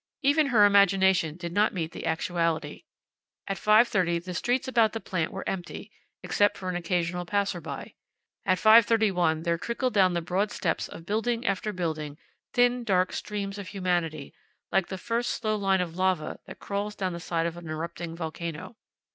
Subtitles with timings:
[0.23, 2.85] Even her imagination did not meet the actuality.
[3.47, 5.91] At 5:30 the streets about the plant were empty,
[6.23, 7.95] except for an occasional passerby.
[8.43, 12.17] At 5:31 there trickled down the broad steps of building after building
[12.51, 14.33] thin dark streams of humanity,
[14.71, 18.15] like the first slow line of lava that crawls down the side of an erupting
[18.15, 18.77] volcano.